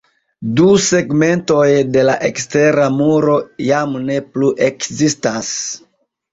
[0.59, 1.67] Du segmentoj
[1.97, 3.37] de la ekstera muro
[3.69, 5.57] jam ne plu ekzistas.